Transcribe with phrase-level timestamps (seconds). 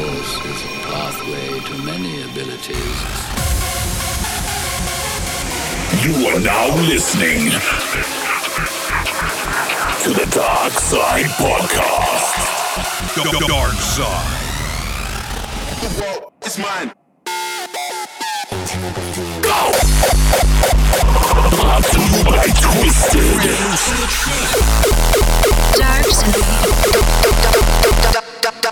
[0.00, 2.98] course, is a pathway to many abilities.
[6.04, 7.50] You are now listening
[10.02, 12.34] to the Dark Side Podcast.
[13.46, 14.40] Dark Side.
[15.80, 16.92] The world is mine.
[19.42, 19.60] Go!
[21.56, 23.40] Brought to you by Twisted.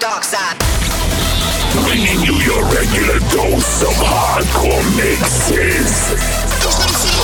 [0.01, 0.78] Dark side.
[1.85, 7.18] Bringing you your regular dose of hardcore mixes.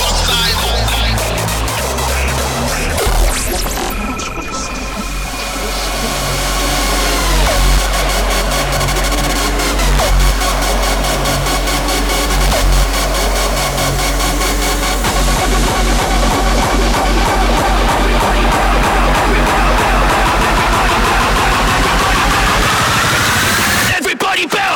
[24.37, 24.74] Everybody bounce,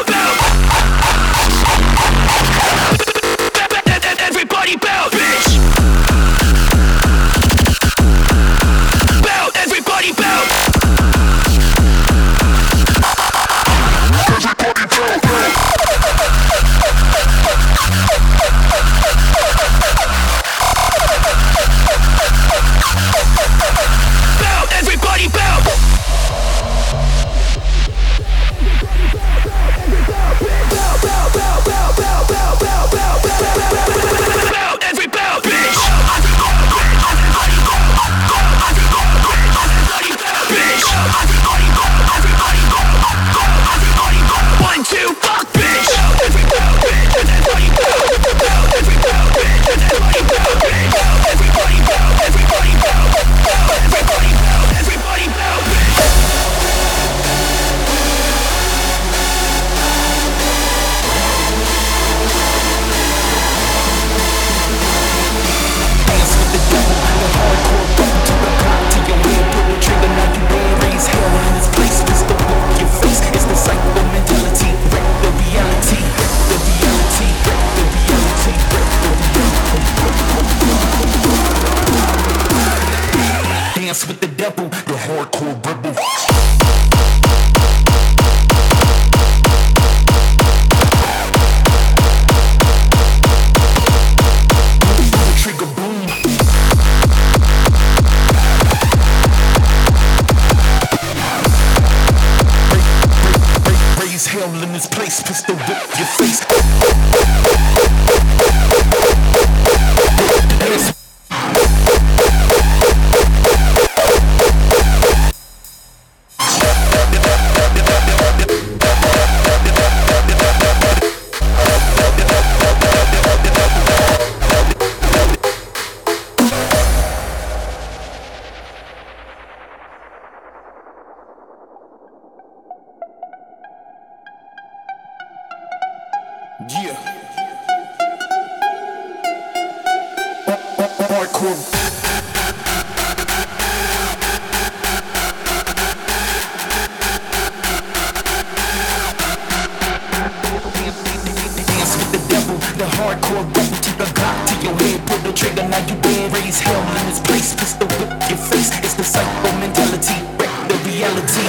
[153.00, 156.32] hardcore rebel to the Glock to your head, pull the trigger, now you dead.
[156.34, 158.72] Raise hell in this place, pistol whip your face.
[158.84, 161.46] It's the psycho mentality, wreck the reality,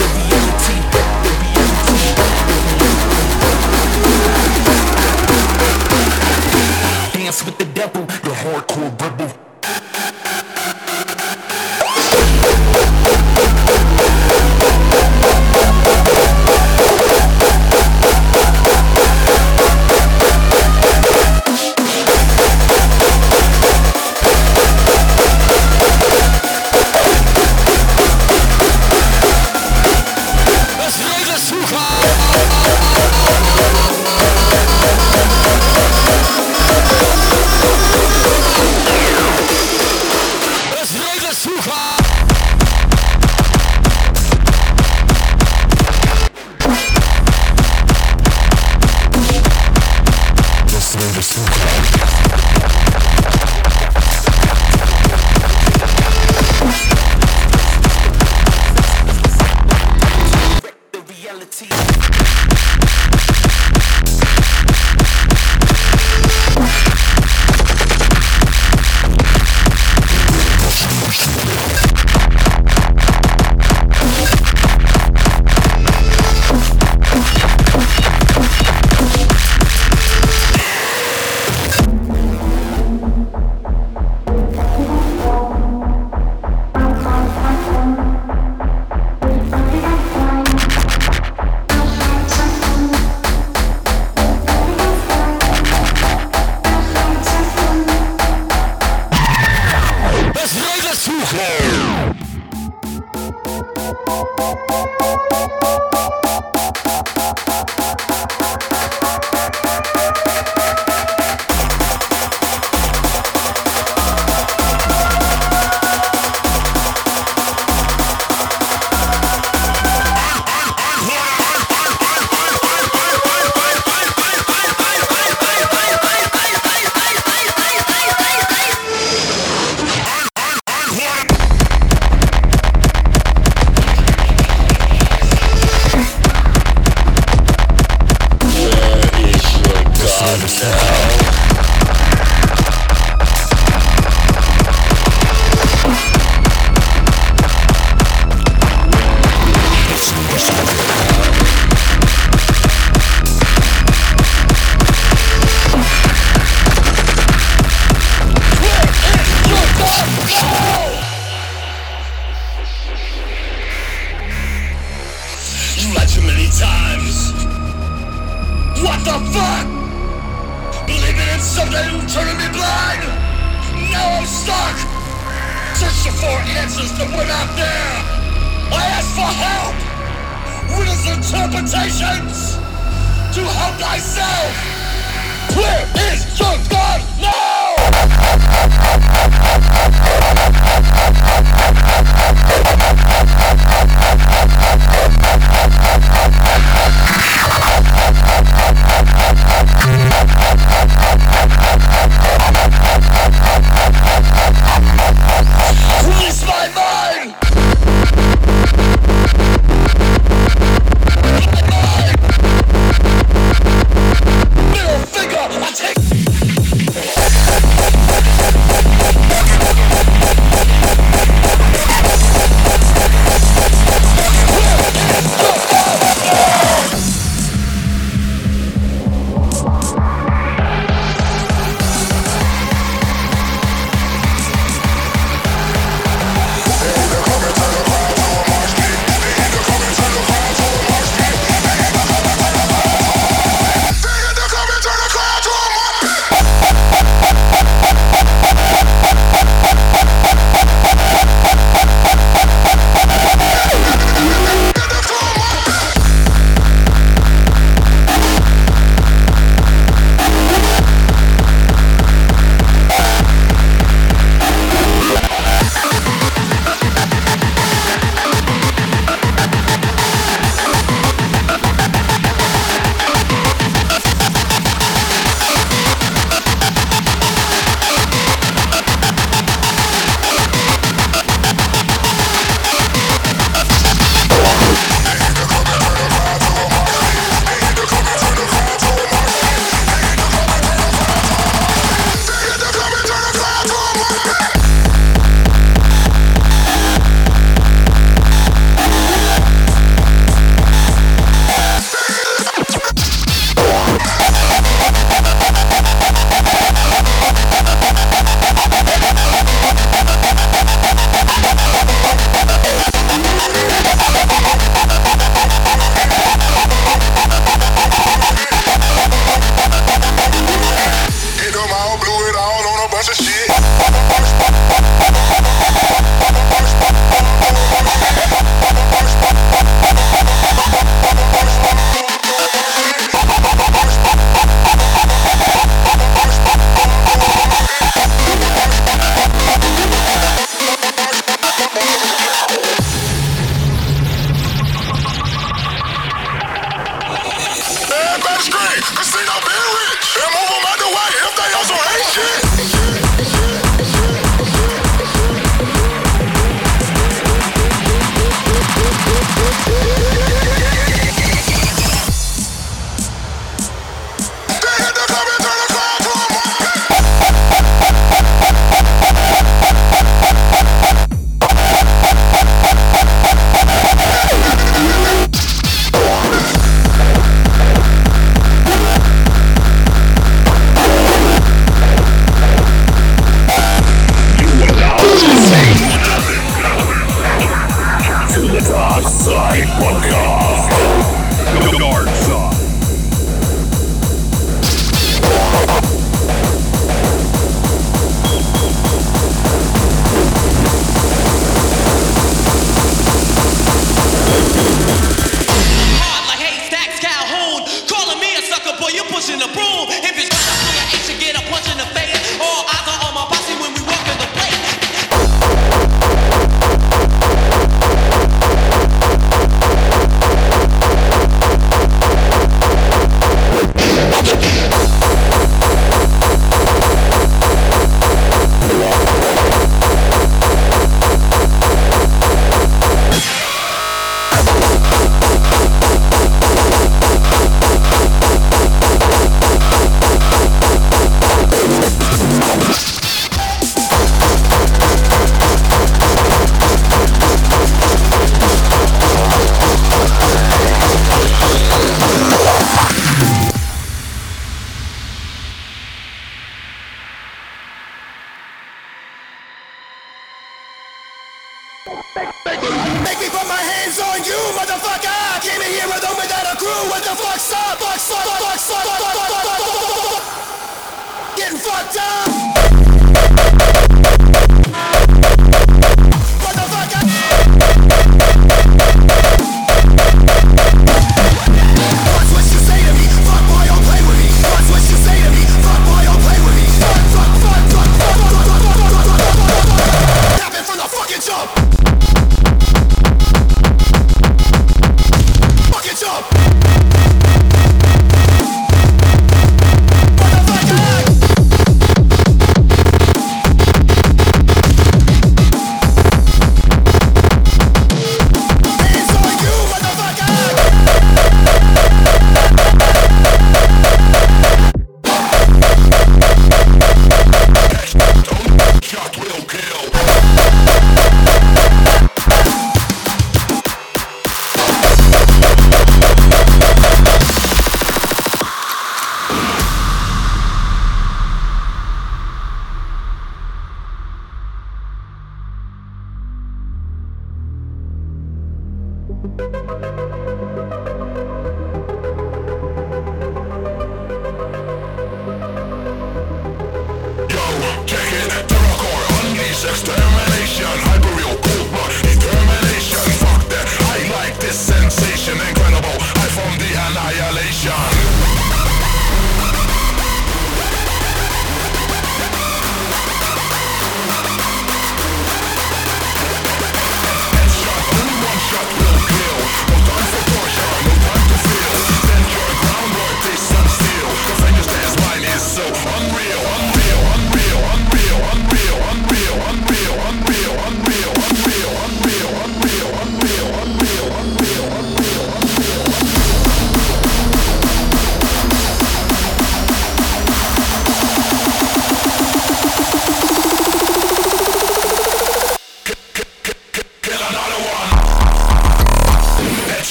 [0.00, 0.76] the reality,
[1.24, 2.04] the reality.
[7.12, 9.53] Dance with the devil, the hardcore rebel.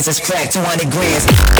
[0.00, 1.59] hands is cracked, 200 grand.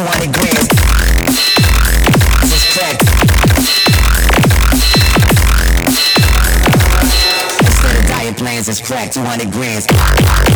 [0.00, 0.68] 20 grand.
[2.48, 2.96] This track.
[7.60, 10.49] Instead of diet plans, it's crack 200 grand.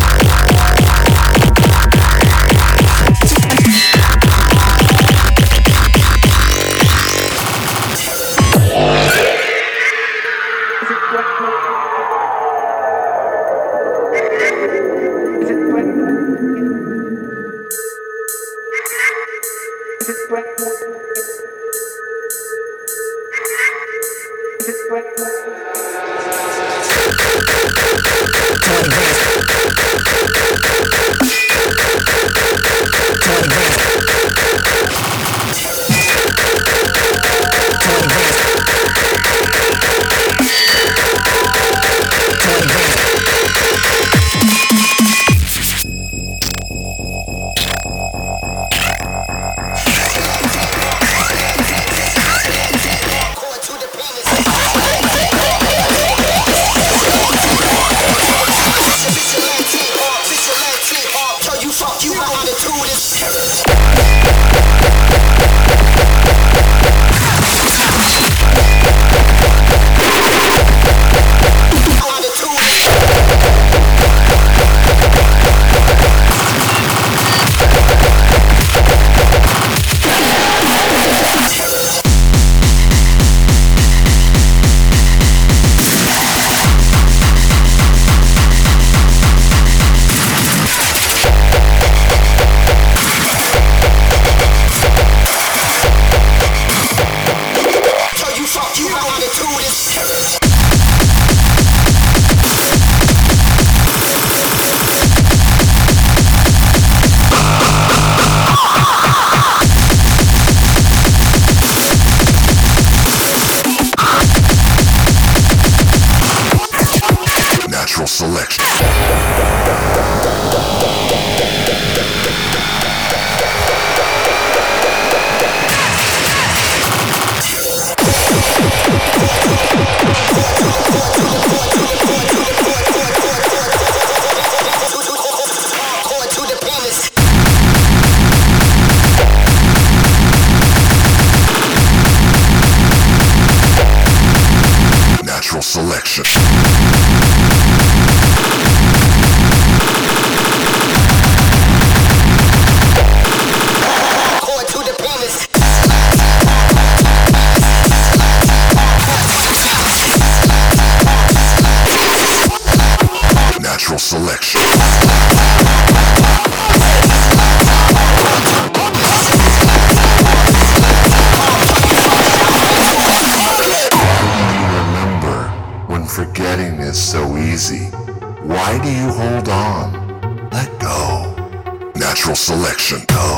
[182.45, 182.99] Selection.
[183.07, 183.35] Go.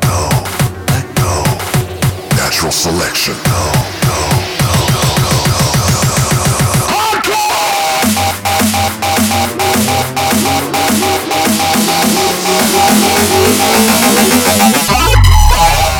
[0.00, 0.28] Go.
[0.88, 1.44] Let go.
[2.40, 3.34] Natural selection.
[3.44, 3.72] Go.
[4.00, 4.16] Go.
[4.64, 4.72] Go.
[4.94, 5.12] Go.
[5.20, 5.36] Go.
[5.52, 5.68] Go.
[6.64, 6.88] Go.
[7.04, 7.28] Go.
[7.28, 7.44] go.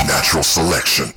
[0.08, 1.13] Natural selection.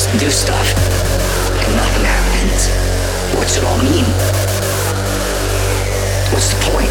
[0.00, 0.72] Just do stuff
[1.60, 2.72] and nothing happens,
[3.36, 4.04] what's it all mean?
[6.32, 6.88] What's the point?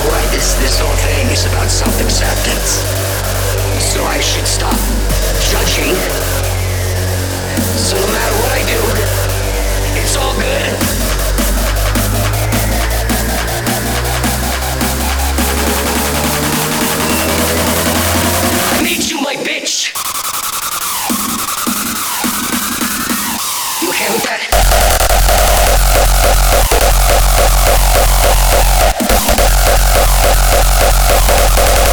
[0.00, 2.80] Alright, this this whole thing is about self-acceptance.
[3.92, 4.78] So I should stop
[5.52, 5.92] judging.
[7.76, 8.80] So no matter what I do,
[10.00, 10.95] it's all good.
[27.08, 27.40] Thank
[31.80, 31.85] you.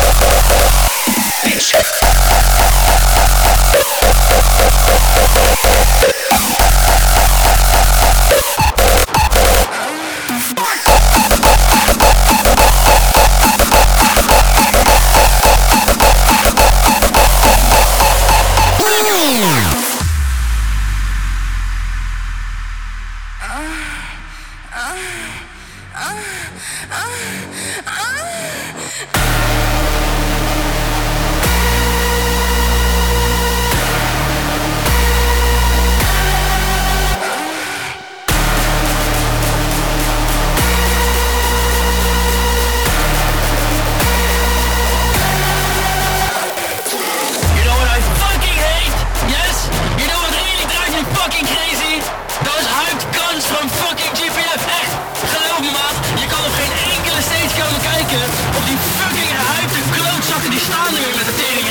[60.91, 61.67] Nu weer met de tering.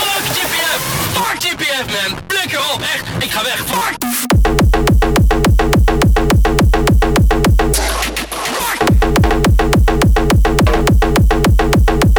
[0.00, 0.80] Fuck GPF,
[1.12, 3.96] fuck GPF man, flikker op, echt, ik ga weg, fuck.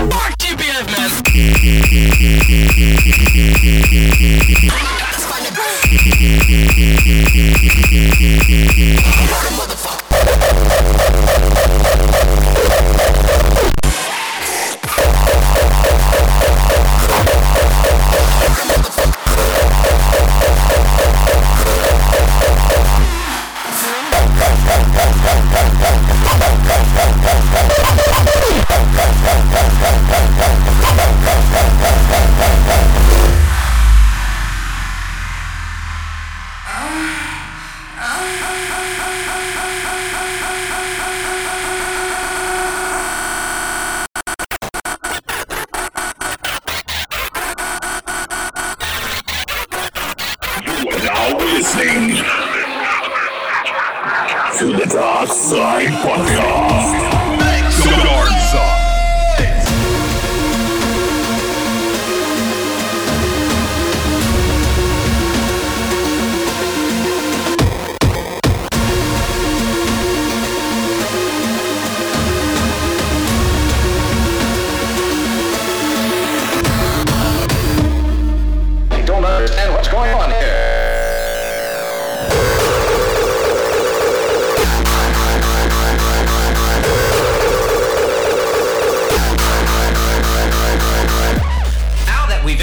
[0.09, 0.59] Fuck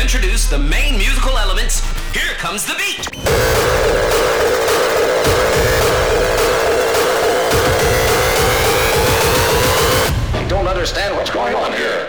[0.06, 1.80] introduce the main musical elements,
[2.14, 3.08] here comes the beat.
[10.32, 12.05] I don't understand what's going on here.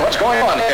[0.00, 0.71] what's going on here.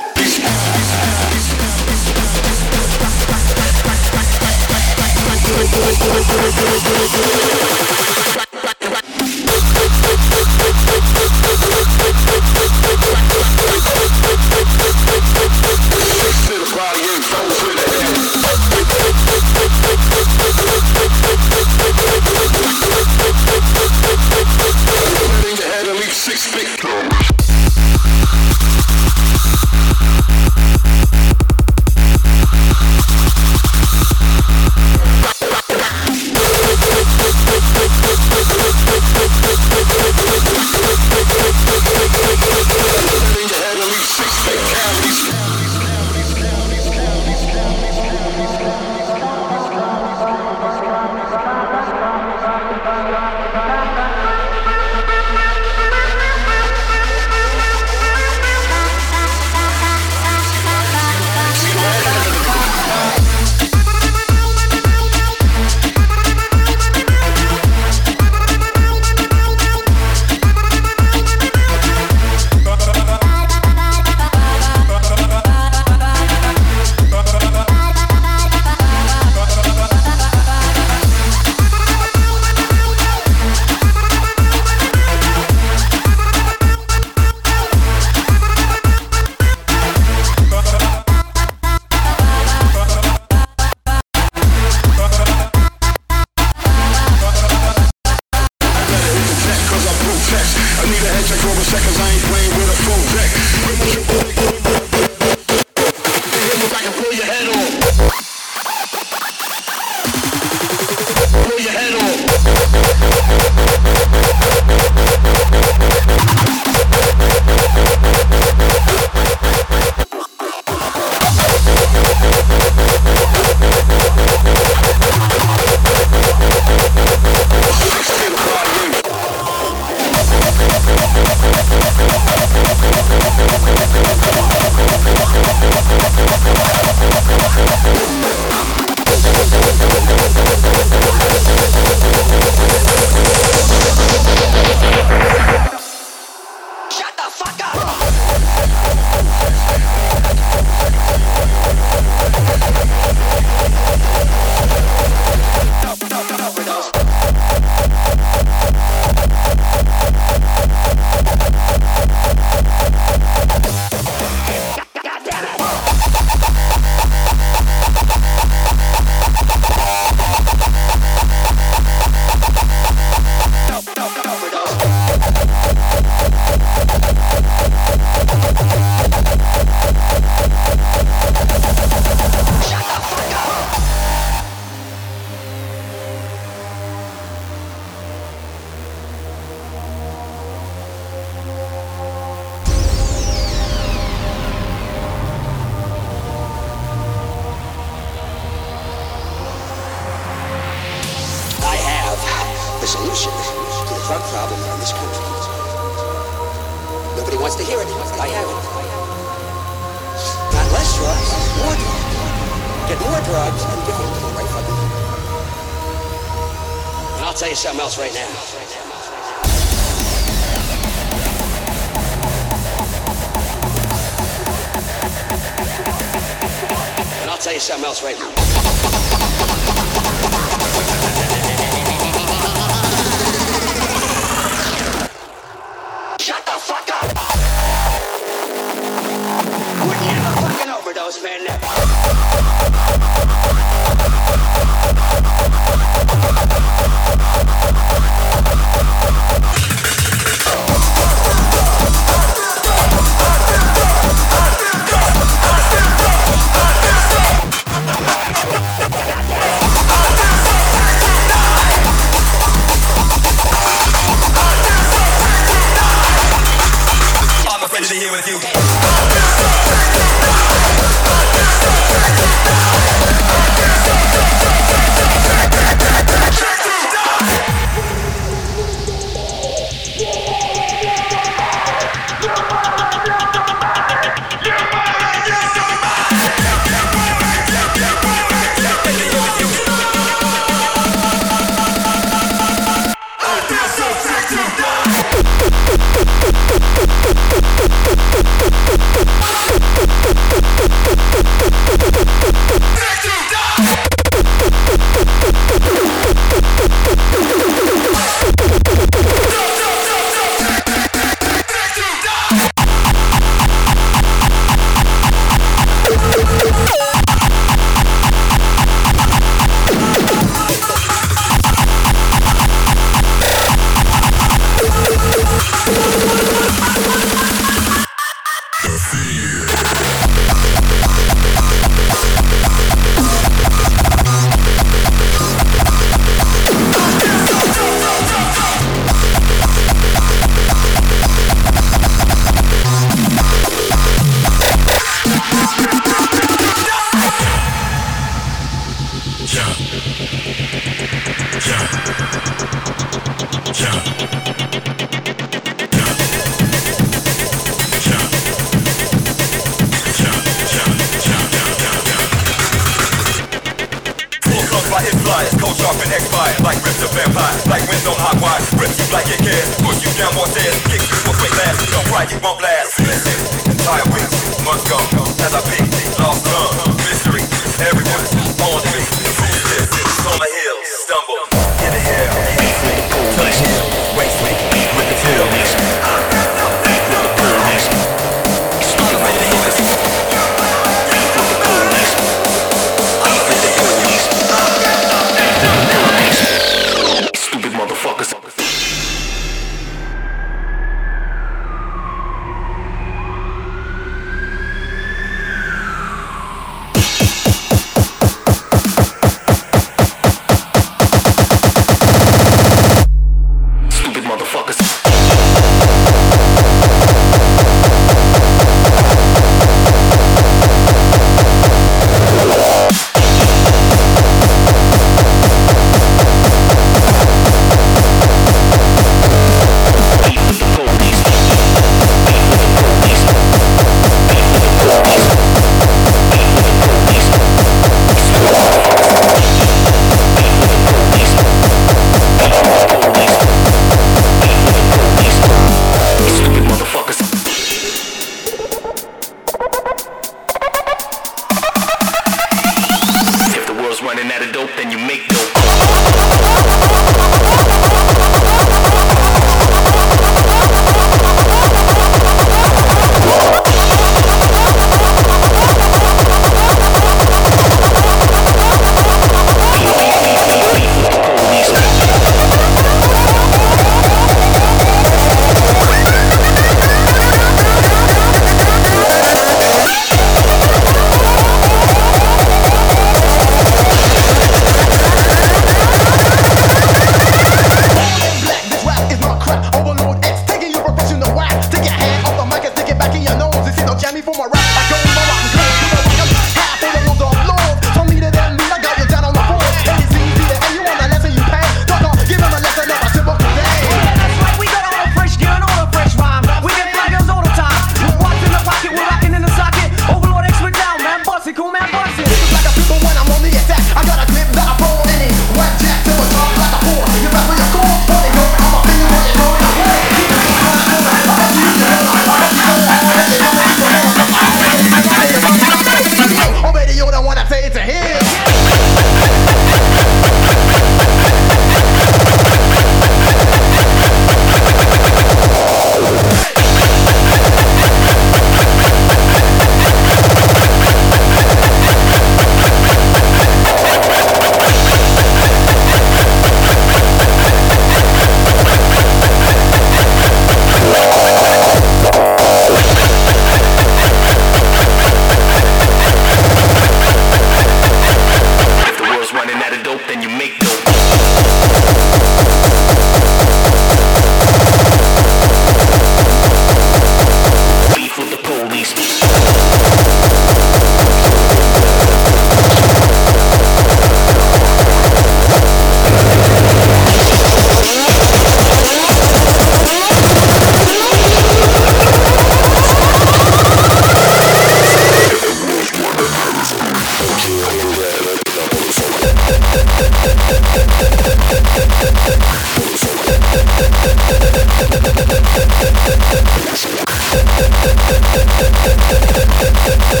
[599.71, 600.00] Yeah.